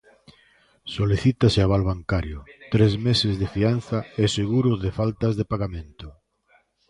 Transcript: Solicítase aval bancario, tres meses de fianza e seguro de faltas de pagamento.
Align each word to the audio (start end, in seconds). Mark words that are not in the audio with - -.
Solicítase 0.95 1.59
aval 1.61 1.83
bancario, 1.91 2.39
tres 2.73 2.91
meses 3.07 3.33
de 3.41 3.47
fianza 3.55 3.99
e 4.23 4.25
seguro 4.37 4.71
de 4.83 4.89
faltas 4.97 5.33
de 5.39 5.45
pagamento. 5.51 6.07